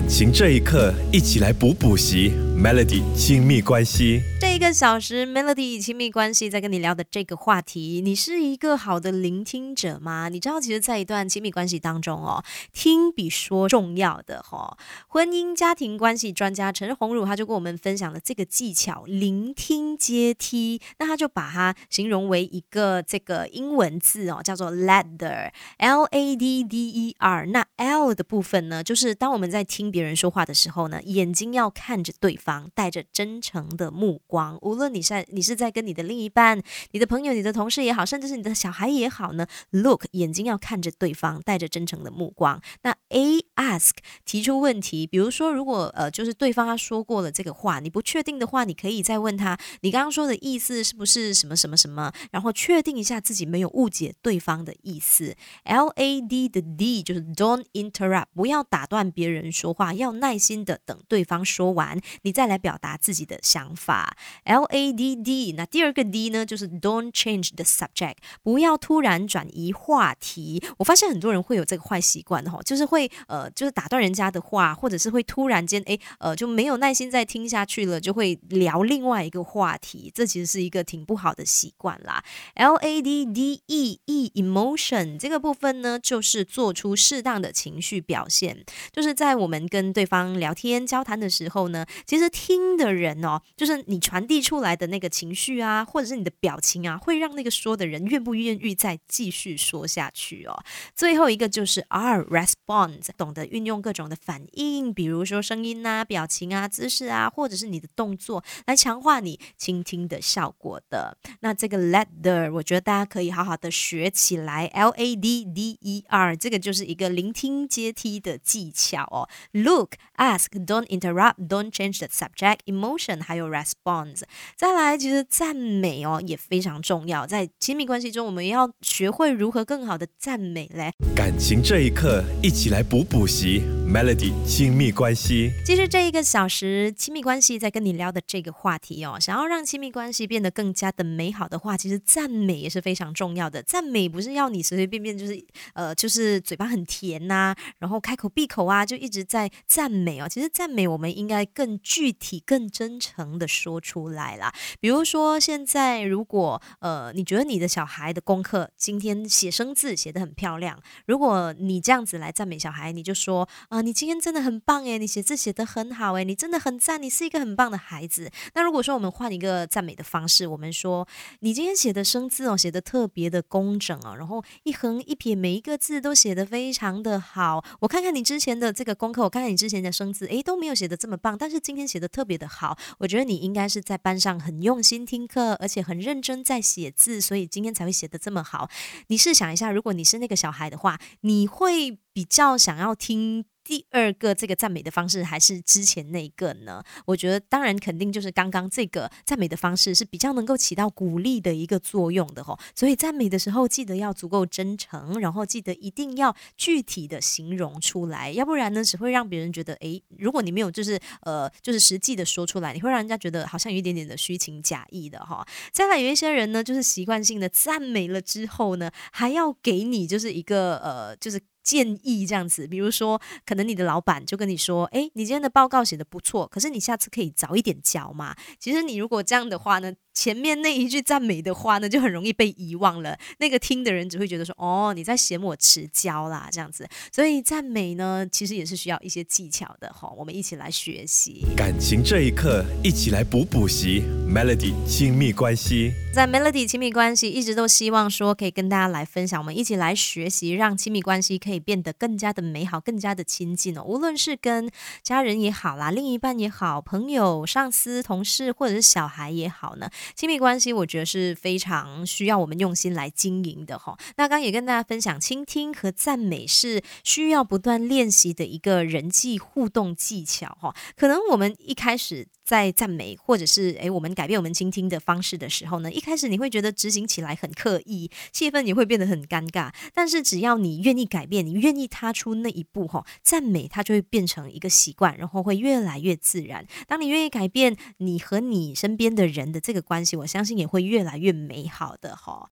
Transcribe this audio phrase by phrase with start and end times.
[0.00, 2.32] 感情这一刻，一起来补补习。
[2.56, 4.22] Melody 亲密关系，
[4.54, 10.28] 一个小时，Melody 亲密关系在跟你聊的这个话题，你是一个好的聆听者吗？
[10.28, 14.76] 你知道，其实，在一段亲密关系当中哦，听比说重要的哈。
[15.08, 20.80] 婚姻家庭关系专家陈红儒他就跟我们分享了这个技巧——聆听阶梯。
[20.98, 27.46] 那他就把它形容为一个这个英文字哦，叫做 ladder，L A D D E R。
[27.46, 32.70] 那 L 的部分呢，就是当我们在听别人说话的时候呢，眼睛要看着对方。
[32.74, 36.60] 带着真诚的目光，无论你在你是在跟你的另一半、
[36.92, 42.60] 你的朋友、你的同事也好，甚至是你的小孩也好呢，look 眼睛要看着对方，带着真诚的目光。
[42.82, 43.90] 那 A ask
[44.24, 55.36] 提出问题，比如说如果呃就是对方他说过了这个话，你不确定的话，你可以再问他，你刚刚说的意思是不是什么什么什么，然后确定一下自己没有误解对方的意思。
[55.64, 62.30] L A D 的 D 就是 Don't interrupt，不要打断别人说话，要耐心的等对方说完，你。
[62.40, 65.52] 再来表达自己的想法，L A D D。
[65.56, 70.62] 那第二个 D 呢，就是 Don't change the subject，不要突然转移话题。
[70.78, 80.10] 我发现很多人会有这个坏习惯哈，就是会呃，就是打断人家的话，或者是会突然间哎呃就没有耐心再听下去了，就会聊另外一个话题。
[80.14, 82.24] 这其实是一个挺不好的习惯啦。
[82.54, 92.28] L A D D E E emotion 这个部分呢，就是做出适当的情绪表现，就是在我们跟对方聊天交谈的时候呢，其实。
[92.32, 100.62] 听的人哦，就是你传传递出来的那个情绪啊，或者是你的表情啊，会让那个说的人愿不愿意再继续说下去哦。
[100.94, 111.16] 最后一个就是 R respond，懂得运用各种的反应，比如说声音啊、表情啊、姿势啊，或者是你的动作来强化你倾听的效果的。
[111.40, 114.66] 那这个 ladder，我觉得大家可以好好的学起来。
[114.74, 119.26] L A D D E R，这个就是一个聆听阶梯的技巧哦。
[119.52, 124.09] Look, ask, don't interrupt, don't change the subject, emotion，还有 respond。
[124.56, 130.92] 再来，其实赞美哦也非常重要，在亲密关系中，我们要学会如何更好的赞美嘞。
[131.14, 133.62] 感情这一刻，一起来补补习。
[133.90, 143.60] Melody 亲密关系，其实这一个小时亲密关系在跟你聊的这个话题哦，想要让亲密关系变得更加的美好的话，其实赞美也是非常重要的。
[143.64, 145.44] 赞美不是要你随随便便就是
[145.74, 150.28] 呃就是嘴巴很甜呐，然后开口闭口啊就一直在赞美哦。
[150.30, 154.52] 其实赞美我们应该更具体、更真诚的说出出来啦。
[154.80, 163.82] 比如说现在如果呃你觉得你的小孩的功课今天写生字写得很漂亮，如果你这样子来赞美小孩，你就说啊。
[163.82, 168.30] 你今天真的很棒诶，你写字写得很好诶，你真的很赞，你是一个很棒的孩子。
[168.54, 171.08] 那如果说我们换一个赞美的方式，我们说
[171.40, 177.64] 你今天写的生字哦，写的特别的工整啊，然后一横一撇每一个字都写得非常的好。
[177.80, 182.76] 我看看你之前的这个功课，我看看你之前的生字，诶，都没有写的这么棒，但是今天写的特别的好。
[182.98, 188.70] 我觉得你应该是在班上很用心听课，而且很认真在写字，所以今天才会写得这么好。
[189.08, 193.44] 你试想一下，如果你是那个小孩的话，你会比较想要听？
[193.70, 196.82] 第二个这个赞美的方式还是之前那个呢？
[197.06, 202.58] 我觉得当然肯定就是刚刚这个赞美的方式是比较能够起到鼓励的一个作用的吼。
[202.74, 215.46] 所以赞美的时候记得要足够真诚，然后记得一定要具体的形容出来，要不然呢只会让别人觉得诶，如果你没有就是呃就是实际的说出来，你会让人家觉得好像有一点点的虚情假意的哈。
[215.70, 221.40] 再来有一些人呢，就是习惯性的赞美了之后呢，还要给你就是一个呃就是。
[221.70, 229.92] 建议这样子，比如说，可能你的老板就跟你说：“哎，你今天的报告写的不错，可是你下次可以早一点交嘛。”其实你如果这样的话呢？
[230.12, 233.16] 前面那一句赞美的话呢，就很容易被遗忘了。
[233.38, 240.12] 那个听的人只会觉得说：“哦，你在嫌我迟交啦，这样子。”所以赞美呢，其实也是需要一些技巧的哈。
[240.18, 245.92] 我们一起来学习感情这一刻，一起来补补习 Melody 亲密关系。
[246.12, 253.82] 在 Melody 亲密关系，一直都希望说可以跟大家来分享，我们一起来学习，让亲密关系可以变得更加的美好，更加的亲近哦。
[253.84, 254.70] 无论是跟
[255.02, 259.90] 家人也好啦，另一半也好，朋友、上司、同事，或者是小孩也好呢。
[260.14, 263.96] 亲密关系，我觉得是非常需要我们用心来经营的哈。
[264.16, 270.74] 那刚也跟大家分享，倾听和赞美是需要不断练习的一个人际互动技巧哈。
[270.96, 272.26] 可能我们一开始。
[272.50, 279.72] 在赞美，或者是诶，我们改变我们倾听的方式的时候呢，一开始你会觉得执行起来很刻意，气氛也会变得很尴尬。
[279.94, 286.66] 但是只要你愿意改变，你愿意踏出那一步哈，赞美它就会变成一个习惯，然后会越来越自然。
[286.88, 292.48] 当你愿意改变你和你身边的人的这个关系，我相信也会越来越美好的哈。